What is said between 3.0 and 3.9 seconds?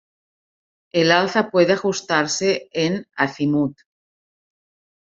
acimut.